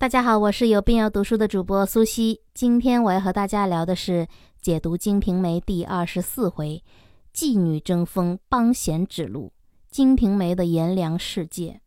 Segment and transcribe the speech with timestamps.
[0.00, 2.40] 大家好，我是有病要读书的主播苏西。
[2.54, 4.26] 今天我要和大家聊的是
[4.58, 6.82] 解读《金瓶梅》第二十四回
[7.36, 9.52] “妓女争锋，帮闲指路”。
[9.92, 11.82] 金瓶梅的颜凉世界。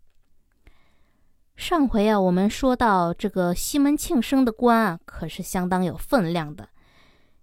[1.56, 6.70] 上回啊，我们说到这个西门庆升的官啊，可是相当有分量的。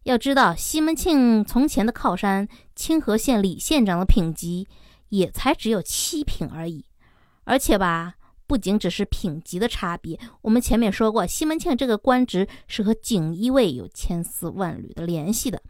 [0.04, 2.46] 要知道，西门庆从前的靠山
[2.76, 4.68] 清河县李县长的品级
[5.08, 6.86] 也才只有七品而已，
[7.42, 8.14] 而且吧。
[8.50, 15.62] 不仅只是品级的差别，我们前面说过，西门庆这个官职是和锦衣卫有千丝万缕的联系的，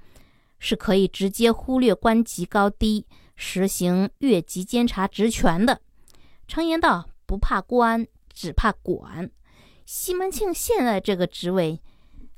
[0.59, 3.05] 是可以直接忽略官级高低，
[3.37, 5.79] 实行越级监察职权的。
[6.49, 9.31] 常言道，不怕官，只怕管。
[9.85, 11.79] 西门庆现在这个职位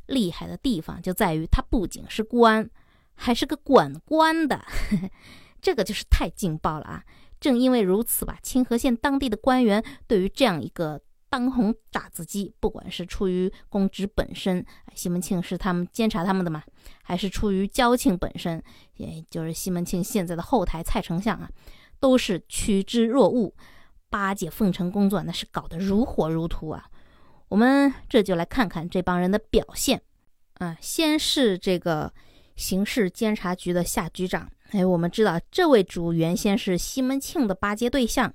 [0.06, 2.68] 厉害的地方就在于，他不仅是官，
[3.14, 4.60] 还是个管官的，
[5.62, 7.04] 这个就是太劲爆了啊！
[7.42, 14.64] 正因为如此吧，清河县当地的官员对于这样一个当红炸子鸡，不管是出于公职本身，
[14.94, 16.62] 西门庆是他们监察他们的嘛，
[17.02, 18.62] 还是出于交情本身，
[18.94, 21.50] 也就是西门庆现在的后台蔡丞相啊，
[21.98, 23.52] 都是趋之若鹜，
[24.08, 26.86] 巴结奉承工作那是搞得如火如荼啊。
[27.48, 30.00] 我们这就来看看这帮人的表现
[30.58, 32.14] 啊，先是这个
[32.54, 34.48] 刑事监察局的夏局长。
[34.72, 38.32] 哎，我们知道这位主原先是西门庆的巴结对象，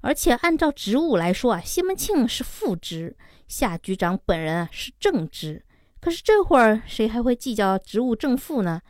[0.00, 3.14] 而且按照职务来说啊，西门庆是副职，
[3.46, 5.62] 夏局长本人啊是正职。
[6.00, 8.80] 可是这会儿谁还会计较职务正负呢？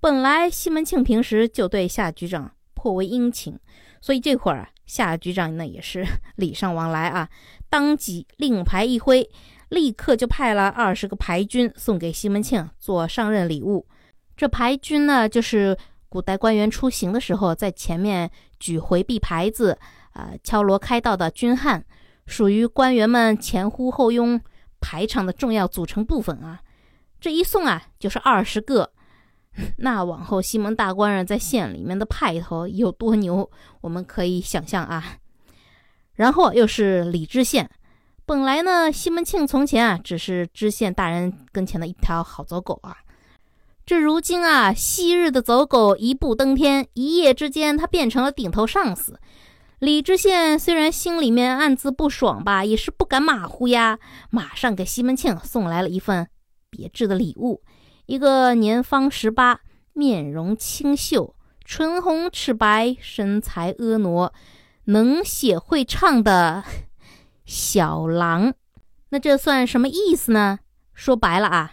[0.00, 3.58] 本来西门庆平时就对夏局长颇为殷勤，
[4.00, 7.28] 所以这会儿啊，夏局长那也是 礼尚往来啊，
[7.68, 9.28] 当即令牌一挥，
[9.68, 13.86] 立刻就派了二十个牌军送给西门庆做上任礼物。
[14.34, 15.76] 这牌军呢，就是。
[16.14, 19.76] 古代官员出行的时候，在前面举回避牌子，
[20.12, 21.84] 啊，敲锣开道的军汉，
[22.24, 24.40] 属于官员们前呼后拥
[24.80, 26.60] 排场的重要组成部分啊。
[27.20, 28.92] 这一送啊，就是二十个。
[29.78, 35.16] 那往后西门大官人在县里面的派头有多牛，我们可以想象啊。
[36.12, 37.68] 然后又是李知县，
[38.24, 42.98] 本来呢，西门庆从前啊，只是知县大人跟前的一条好走狗啊。
[43.86, 49.20] 这如今啊，昔日的走狗一步登天，一夜之间他变成了顶头上司。
[49.78, 53.98] 李知县虽然心里面暗自不爽吧，也是不敢马虎呀，
[54.30, 56.26] 马上给西门庆送来了一份
[56.70, 57.62] 别致的礼物，
[58.06, 59.60] 一个年方十八、
[59.92, 64.32] 面容清秀、唇红齿白、身材婀娜、
[64.84, 66.64] 能写会唱的
[67.44, 68.54] 小郎。
[69.10, 70.60] 那这算什么意思呢？
[70.94, 71.72] 说白了啊。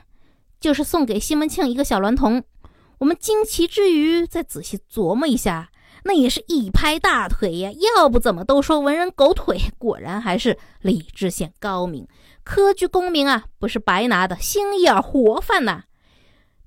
[0.62, 2.44] 就是送给西门庆一个小娈童，
[3.00, 5.70] 我们惊奇之余再仔细琢磨一下，
[6.04, 7.72] 那也是一拍大腿呀！
[7.96, 9.60] 要不怎么都说文人狗腿？
[9.80, 12.08] 果然还是李知县高明，
[12.44, 15.86] 科举功名啊，不是白拿的，心眼活泛呐！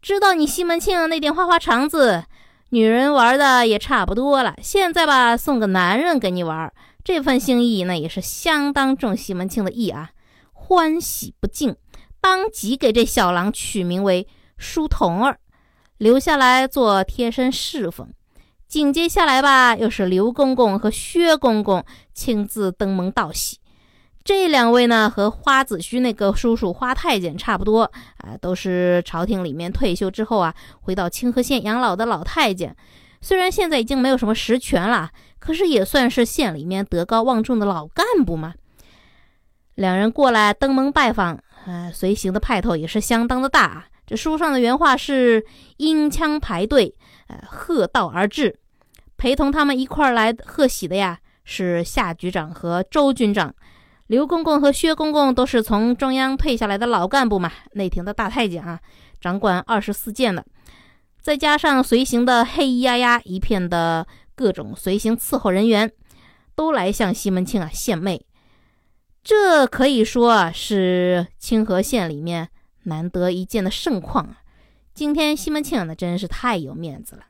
[0.02, 2.24] 知道你西门庆那点花花肠子，
[2.70, 6.72] 女人玩的也差不多了，现在吧，送个男人给你玩，
[7.04, 10.10] 这份心意那也是相当重西门庆的意啊，
[10.52, 11.76] 欢喜不尽。
[12.24, 14.26] 当即给这小郎取名为
[14.56, 15.38] 书童儿，
[15.98, 18.08] 留下来做贴身侍奉。
[18.66, 21.84] 紧接下来吧，又是刘公公和薛公公
[22.14, 23.58] 亲自登门道喜。
[24.24, 27.82] 这两位呢，和花子虚那个叔叔花太监差不多
[28.16, 32.74] 啊，都是朝廷里面退休之后啊，回到清河县养老的老太监。
[33.20, 38.54] 虽然现在已经没有什么实权了，可是也算是县里面德高望重的老干部嘛。
[39.74, 41.38] 两人过来登门拜访。
[41.66, 43.86] 呃，随行的派头也是相当的大啊。
[44.06, 45.44] 这书上的原话是：
[45.78, 46.94] 音腔排队，
[47.28, 48.58] 呃，喝道而至。
[49.16, 53.54] 陪同他们一块儿来贺喜的呀，是夏局长和周军长。
[54.08, 58.78] 刘公公和薛公公都是从中央退下来的老干部嘛，内廷的大太监啊，
[59.18, 60.44] 掌管二十四件的。
[61.22, 65.90] 再加上随行的黑压压一片的各种随行伺候人员，
[66.54, 68.26] 都来向西门庆啊献媚。
[69.24, 72.50] 这可以说啊，是清河县里面
[72.82, 74.42] 难得一见的盛况啊！
[74.92, 77.22] 今天西门庆那真是太有面子了。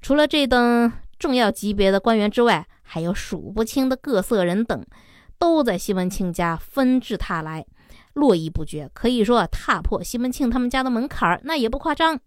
[0.00, 4.86] 除了这等重要级别的官员之外，还有数不清的各色人等，
[5.40, 7.66] 都在西门庆家纷至沓来，
[8.12, 8.88] 络绎不绝。
[8.94, 12.20] 可以说踏破西门庆他们家的门槛儿，那也不夸张。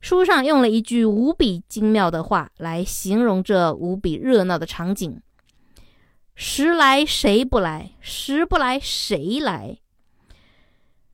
[0.00, 5.20] 书上用了一句无比精妙的话来形容这无比热闹的场景。
[6.34, 7.92] 时来谁不来？
[8.00, 9.78] 时不来谁来？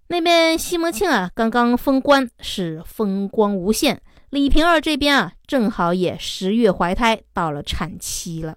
[0.09, 4.01] 那边西门庆啊，刚刚封官，是风光无限。
[4.31, 8.57] 李瓶儿这边啊，正好也十月怀胎，到了产期了。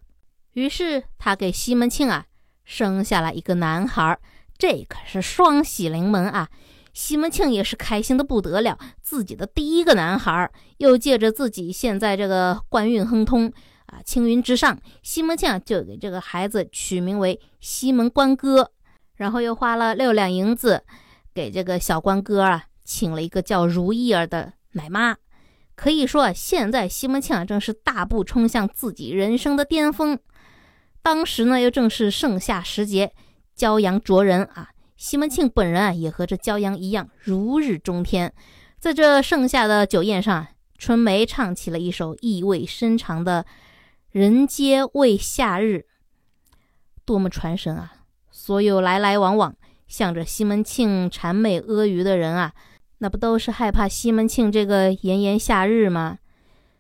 [0.54, 2.26] 于是他给西门庆啊
[2.64, 4.18] 生下了一个男孩，
[4.58, 6.50] 这可是双喜临门啊！
[6.94, 13.52] 西门庆也是开心的不得了，自己的第一个男孩，又借着自己现在这个官运亨通
[13.92, 18.72] 啊，青云直上，西门庆就给这个孩子取名为西门官哥，
[19.16, 20.84] 然后又花了六两银子
[21.34, 25.18] 给这个小官哥啊，请了一个叫如意儿的奶妈。
[25.76, 30.18] 可以说，现在西门庆正是大步冲向自己人生的巅峰。
[31.02, 33.12] 当时呢，又正是盛夏时节，
[33.58, 34.70] 骄阳灼人啊。
[34.96, 38.32] 西门庆本人啊，也和这骄阳一样如日中天。
[38.80, 40.46] 在这盛夏的酒宴上，
[40.78, 43.44] 春梅唱起了一首意味深长的
[44.12, 45.86] 《人皆为夏日》，
[47.06, 47.94] 多么传神啊！
[48.30, 49.56] 所有来来往往
[49.88, 52.52] 向着西门庆谄媚阿谀的人啊，
[52.98, 56.18] 那不都是害怕西门庆这个炎炎夏日吗？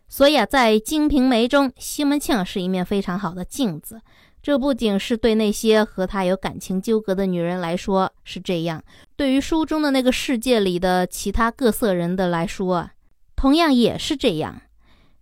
[0.09, 4.01] 所以啊，在《金瓶梅》中，西门庆是一面非常好的镜子。
[4.43, 8.83] 这不仅是对那些和他有感情纠葛的女人来说是这样，
[9.15, 12.89] 对于书中的那个世界里的其他各色人的来说，
[13.37, 14.63] 同样也是这样。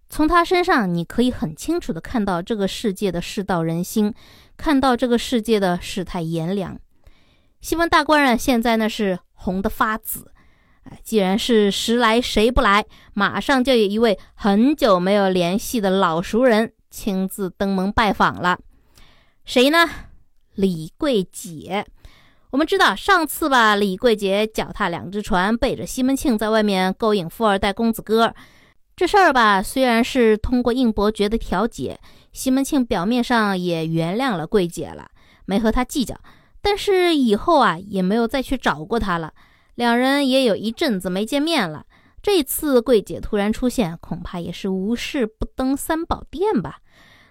[0.10, 4.14] 从他身上，你可以很清楚地看到这个世界的世道人心，
[4.58, 6.78] 看到这个世界的世态炎凉。
[7.62, 10.32] 西门大官人现在呢是红得发紫，
[10.84, 18.58] 哎，既然是时来谁不来，马上就有一位很久没有联系的老熟人亲自登门拜访了。
[19.46, 19.90] 谁呢？
[20.56, 21.86] 李桂姐。
[22.50, 28.34] 我们知道上次吧，李桂姐脚踏两只船，背着西门庆在外面勾引富二代公子哥。
[29.00, 31.98] 这事儿吧，虽然是通过应伯爵的调解，
[32.34, 35.10] 西门庆表面上也原谅了桂姐了，
[35.46, 36.20] 没和她计较。
[36.62, 39.32] 但是以后啊，也没有再去找过她了。
[39.76, 41.86] 两人也有一阵子没见面了。
[42.22, 46.80] 这次桂姐突然出现，恐怕也是无事不登三宝殿吧。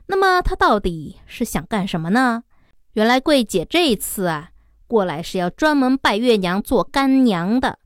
[0.07, 2.45] 那么她到底是想干什么呢？
[2.95, 4.53] 原来桂姐这次啊
[4.87, 7.79] 过来是要专门拜月娘做干娘的，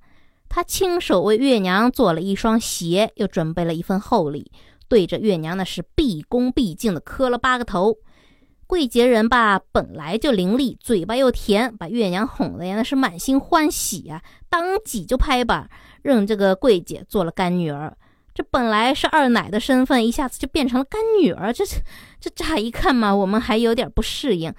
[0.54, 4.52] 她亲手为月娘做了一双鞋，又准备了一份厚礼，
[4.86, 7.96] 对着月娘那是毕恭毕敬的磕了八个头。
[8.66, 15.70] 桂姐人吧本来就伶俐，嘴巴又甜，把月娘哄的呀那是满心欢喜呀，当即就拍板
[16.02, 17.96] 认这个桂姐做了干女儿。
[18.34, 21.76] 这本来是二奶的身份，一下子就变成了干女儿，这这
[22.20, 24.54] 这乍一看嘛，我们还有点不适应。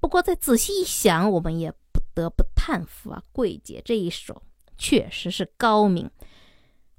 [0.00, 4.40] 不过再仔细一想，我们也不得不叹服啊，桂姐这一手
[4.76, 6.10] 确实是高明。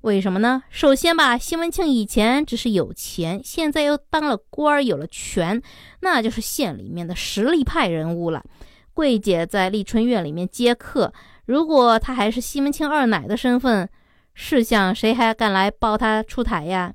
[0.01, 0.63] 为什么呢？
[0.69, 5.61] 首先吧，西门庆以前只是有钱，现在又当了官儿，有了权，
[6.01, 8.43] 那就是县里面的实力派人物了。
[8.93, 11.11] 桂姐在丽春院里面接客，
[11.45, 13.89] 如果她还是西门庆二奶的身份。
[14.35, 16.93] 试想，谁还敢来包她出台呀？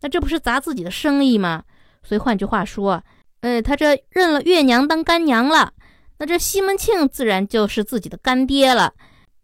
[0.00, 1.64] 那这不是砸自己的生意吗？
[2.02, 3.02] 所以换句话说，
[3.40, 5.72] 呃，他这认了月娘当干娘了，
[6.18, 8.94] 那这西门庆自然就是自己的干爹了。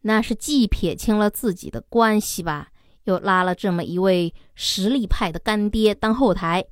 [0.07, 2.69] 那是既撇清了自己的关系吧，
[3.05, 6.65] 又拉了这么一位实力派的干爹当后台。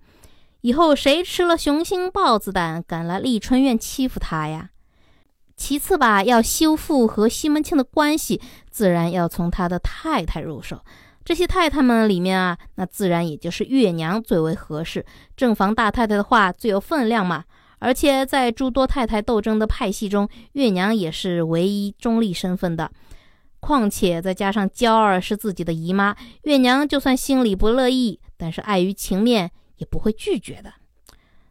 [0.60, 4.70] 以后谁吃了雄心豹子胆，敢来丽春院欺负他呀？
[5.56, 8.40] 其次吧，要修复和西门庆的关系，
[8.70, 10.80] 自然要从他的太太入手。
[11.24, 15.04] 这些太太们里面啊，那自然也就是月娘最为合适。
[15.36, 17.44] 正房大太太的话最有分量嘛。
[17.78, 22.88] 而且在诸多太太斗争的派系中，月娘也是唯一中立身份的。
[23.62, 30.74] 况且再加上娇儿是自己的姨妈，月娘就算心里不乐意，但是碍于情面也不会拒绝的。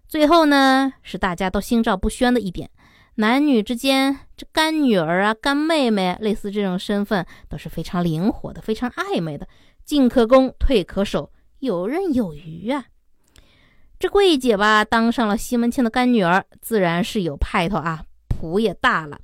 [0.09, 2.69] 最后呢，是大家都心照不宣的一点。
[3.15, 9.47] 男女之间，这干女儿啊、干妹妹，类似这种身份都是非常灵活的、非常暧昧的，
[9.85, 12.87] 进可攻，退可守，游刃有余啊。
[13.97, 19.17] 这桂姐吧，当上了西门庆的干女儿，自然是有派头啊，谱也大了。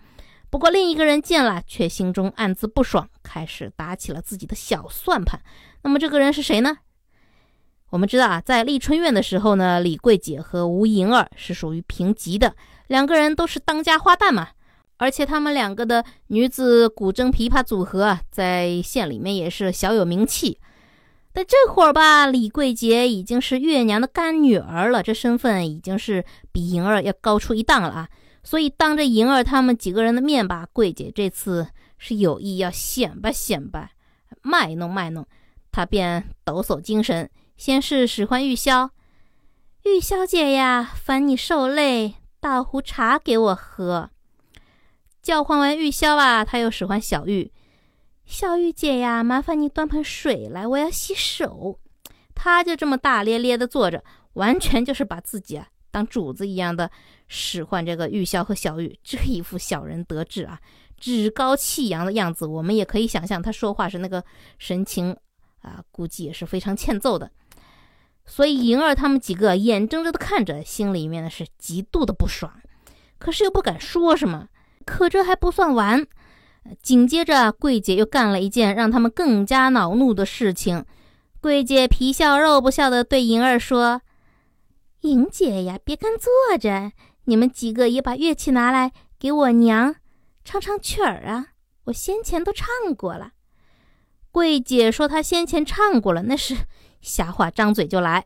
[0.49, 5.41] 不过另一个人见了，却心中暗自不爽，开始打起了自己的小算盘。
[5.83, 6.77] 那么这个人是谁呢？
[7.89, 12.55] 我们知道啊，在丽春院的时候呢，李桂姐和吴莹儿是属于平级的。
[12.87, 14.49] 两个人都是当家花旦嘛，
[14.97, 20.59] 而且他们两个的女子古筝琵琶组合啊，在县里面也是小有名气。
[21.33, 28.09] 但这会儿吧，李桂姐已经是月娘的干女儿了，这身份已经是比莹儿要高出一档了啊。
[28.47, 33.91] 所以当着莹儿他们几个人的面吧，桂姐这次是有意要显摆显摆，
[34.41, 35.27] 卖弄卖弄。
[35.69, 38.91] 她便抖擞精神，先是使唤玉箫
[39.83, 44.11] ：“玉箫姐呀，烦你受累。”倒壶茶给我喝。
[45.21, 47.51] 叫唤完玉箫啊，她又使唤小玉
[48.25, 51.81] ：“小玉姐呀，麻烦你端盆水来，我要洗手。”
[52.33, 56.91] 她就这么大咧咧的坐着，完全就是把自己啊当主子一样的
[57.27, 60.59] 使唤这个玉箫和小玉，这一副小人得志啊，
[60.95, 64.23] 趾高气扬的样子，我们也可以想象他说话时那个
[64.59, 65.17] 神情
[65.63, 67.31] 啊，估计也是非常欠揍的。
[68.27, 72.53] 所以莹儿他们几个眼睁睁的看着，心里面呢是极度的不爽，
[73.17, 74.49] 可是又不敢说什么。
[74.85, 76.05] 可这还不算完，
[76.83, 80.85] 紧接着桂姐又干了一件让他们更加恼怒的事情。
[81.41, 83.99] 桂姐皮笑肉不笑的对莹儿说
[85.01, 86.91] ：“莹姐呀，别干坐着，
[87.25, 89.95] 你们几个也把乐器拿来给我娘
[90.43, 91.47] 唱唱曲儿啊！
[91.85, 93.31] 我先前都唱过了。”
[94.31, 96.55] 桂姐说她先前唱过了，那是。
[96.99, 98.25] 瞎话，张嘴就来。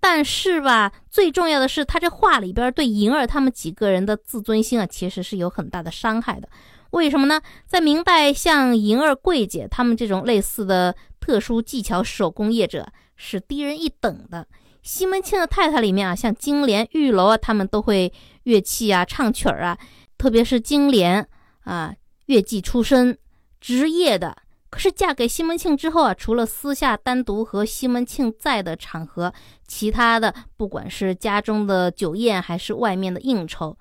[0.00, 6.48] 但是吧，最重要的是，他这话里边对莹儿他们几个人的自尊心啊，其实是有很大的伤害的。
[6.90, 7.40] 为什么呢？
[7.66, 14.46] 在明代，像莹儿、桂姐他们这种类似的特殊技巧手工业者是低人一等的。
[14.86, 18.12] 西门庆的太太里面啊，像金莲、玉楼啊，他们都会
[18.44, 19.76] 乐器啊、唱曲儿啊，
[20.16, 21.28] 特别是金莲
[21.64, 21.92] 啊，
[22.26, 23.18] 乐伎出身，
[23.60, 24.36] 职业的。
[24.70, 29.34] 可是嫁给西门庆之后啊，除了私下单独和西门庆在的场合，
[29.66, 33.76] 其他的不管是家中的酒宴还是外面的应酬，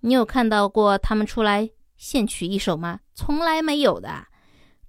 [0.00, 3.00] 你有看到过他们出来献曲一首吗？
[3.12, 4.24] 从来没有的。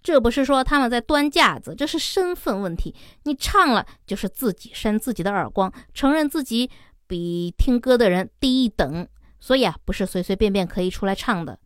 [0.07, 2.95] 这不是说他们在端架子，这是身份问题。
[3.23, 6.69] 你唱了就是自己扇自己的耳光，承认自己
[7.07, 9.05] 比听歌的人低一等，
[9.37, 11.59] 所以啊，不是随随便便可以出来唱的。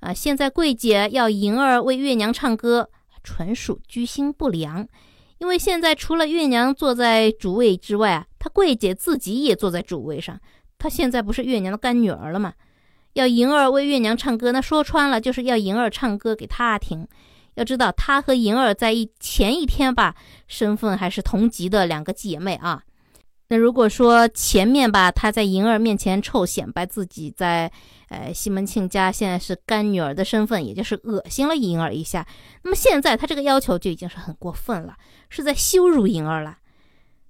[0.00, 2.90] 啊，现在桂姐要莹儿为月娘唱歌。
[3.22, 4.88] 纯属居心不良，
[5.38, 10.40] 因为现在除了月娘坐在主位之外啊，她桂姐自己也坐在主位上。
[10.78, 12.54] 她现在不是月娘的干女儿了吗？
[13.12, 17.06] 要莹儿为月娘唱歌，那说穿了就是要莹儿唱歌给她听。
[17.58, 20.14] 要知道，她和莹儿在一前一天吧，
[20.46, 22.82] 身份还是同级的两个姐妹啊。
[23.48, 27.70] 那如果说前面吧，她在莹儿面前臭显摆自己在，
[28.10, 32.26] 呃，西门庆家现在是干女儿的身份，也就是恶心了莹儿一下。
[32.62, 34.96] 那么现在她这个要求就已经是很过分了，
[35.28, 36.58] 是在羞辱莹儿了。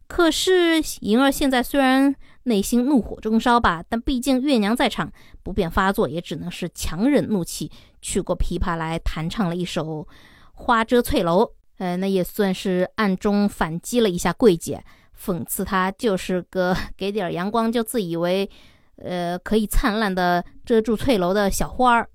[0.08, 10.02] 可是莹儿现在虽然内心怒火中烧吧，但毕竟月娘在场，不便发作，也只能是强忍怒气，取过琵琶来弹唱了一首
[10.52, 11.44] 《花遮翠楼》。
[11.78, 14.82] 呃，那也算是暗中反击了一下桂姐。
[15.16, 18.48] 讽刺她就是个 给点阳光就自以为，
[18.96, 22.08] 呃，可以灿烂的遮住翠楼的小花儿。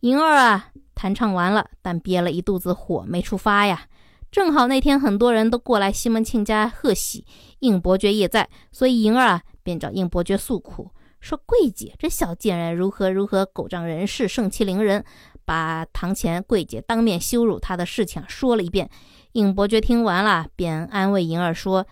[0.00, 3.86] 莹儿啊，弹唱完了，但憋了一肚子火没处发呀。
[4.30, 7.26] 正好那天很多人都过来西门庆家贺喜，
[7.58, 10.90] 应伯爵也在，所以莹儿啊便找应伯爵诉苦，
[11.20, 15.04] 说桂姐这小贱人如何如何狗仗人势，盛气凌人，
[15.44, 18.90] 把堂前桂姐当面羞辱她的事情说了一遍。
[19.32, 21.86] 应伯爵听完了，便安慰银儿说。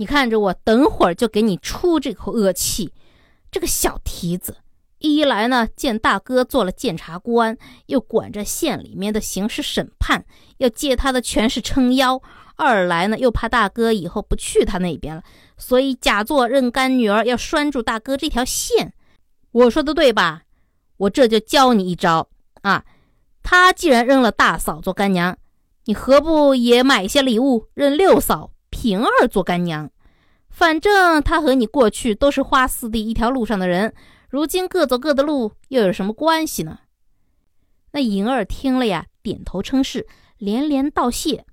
[0.00, 2.92] 你看着我，等会儿就给你出这口恶气。
[3.50, 4.58] 这个小蹄子，
[4.98, 10.24] 一来呢，见大哥做了监察官，又管着县里面的刑事审判，
[10.58, 12.20] 要借他的权势撑腰；
[12.56, 15.22] 二来呢，又怕大哥以后不去他那边了，
[15.56, 18.92] 所以假作认干女儿，要拴住大哥这条线。
[19.52, 20.42] 我说的对吧？
[20.98, 22.28] 我这就教你一招
[22.62, 22.84] 啊！
[23.42, 25.36] 他既然认了大嫂做干娘，
[25.84, 28.50] 你何不也买些礼物认六嫂？
[28.70, 29.90] 平儿做干娘，
[30.50, 33.94] 反正他和你过去都是花四弟一条路上的人，
[34.28, 36.80] 如今各走各的路，又有什么关系呢？
[37.92, 40.06] 那莹儿听了呀，点头称是，
[40.36, 41.46] 连连道谢。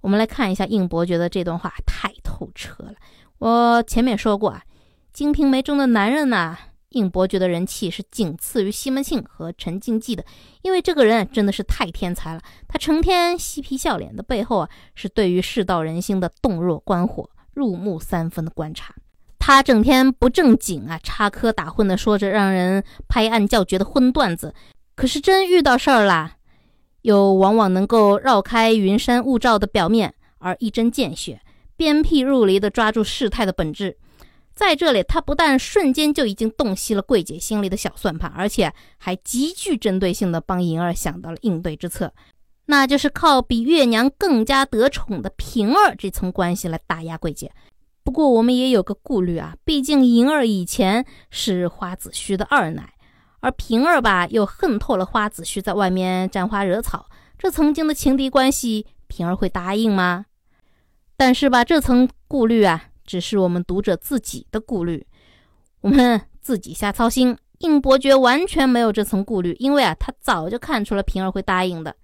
[0.00, 2.94] 我们来看一下应伯爵的这段话，太透彻了。
[3.38, 4.62] 我前面说过啊，
[5.12, 6.56] 《金瓶梅》中的男人呐，
[6.90, 10.24] 应伯爵的人气是仅次于西门庆和陈静济的，
[10.62, 12.40] 因为这个人真的是太天才了。
[12.68, 18.94] 他成天嬉皮笑脸的背后啊，是对于世道人心的洞若观火、入木三分的观察。
[19.46, 24.54] 他整天不正经啊，插科打诨的说着让人拍案叫绝的荤段子，
[24.96, 26.36] 可是真遇到事儿啦，
[27.02, 31.42] 又往往能够绕开云山雾罩的表面，而一针见血、
[31.76, 33.98] 鞭辟入里的抓住事态的本质。
[34.54, 42.10] 在这里，他不但瞬间就已经洞悉了桂姐心里的小算盘，而且还极具针对性的帮莹儿想到了应对之策，
[42.64, 47.52] 那就是靠比月娘更加得宠的平儿这层关系来打压桂姐。
[48.04, 52.92] 不过我们也有个顾虑啊，毕竟莹儿以前是花子虚的二奶，
[53.40, 57.06] 而平儿吧又恨透了花子虚在外面沾花惹草，
[57.38, 60.26] 这曾经的情敌关系，平儿会答应吗？
[61.16, 62.84] 但是吧，这层顾虑啊。
[63.06, 65.06] 只是我们读者自己的顾虑，
[65.82, 67.36] 我们自己瞎操心。
[67.58, 71.94] 应伯爵完全没有这层顾虑，因为啊，他早就看出了平儿会答应的。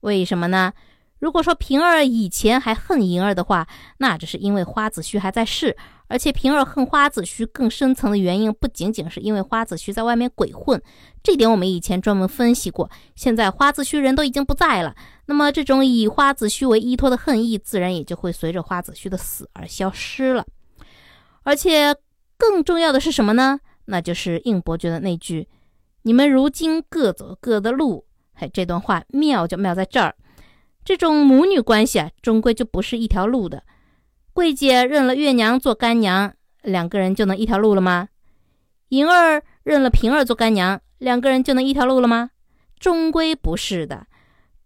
[0.00, 0.74] 为什么呢？
[1.22, 3.64] 如果说平儿以前还恨银儿的话，
[3.98, 5.76] 那只是因为花子虚还在世，
[6.08, 10.82] 而且平儿恨花子虚更深层的原因不仅仅是因为花子虚在外面鬼混，
[11.22, 12.90] 这点我们以前专门分析过。
[13.14, 20.44] 现在花子虚人都已经不在了，那么这种以花子虚为依托的恨意，自然也就会随着花子虚的死而消失了。
[21.44, 21.94] 而且
[22.36, 23.60] 更重要的是什么呢？
[23.84, 25.48] 那就是应伯爵的那句
[26.02, 30.12] ：“你们如今各走各的路。”嘿，这段话妙就妙在这儿。
[30.84, 33.62] 这种母女关系啊，终归就不是一条路的。
[34.32, 38.08] 桂姐认了月娘做干娘，两个人就能一条路了吗？
[38.88, 42.30] 银儿认了平儿做干娘，两个人就能一条路了吗？
[42.78, 44.06] 终归不是的。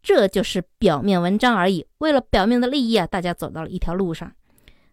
[0.02, 1.84] 这就是表面文章而已。
[1.98, 4.32] 为了表面的利益啊，大家走到了一条路上，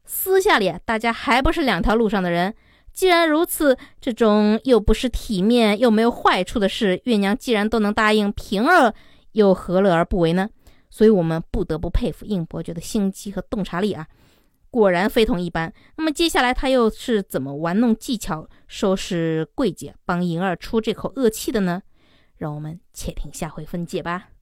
[0.06, 2.54] 私下里啊，大家还不是两条路上的人。
[2.92, 8.94] 既然如此，这种又不是体面又没有坏处的事，月娘既然都能答应，平儿
[9.34, 10.50] 又何乐而不为呢？
[10.94, 14.08] 所以我们不得不佩服应伯爵的心机和洞察力啊，
[14.70, 15.74] 果然非同一般。
[15.98, 21.82] 那么接下来他又是怎么玩弄技巧收拾桂姐，帮银儿出这口恶气的呢？
[22.38, 24.33] 让我们且听下回分解吧。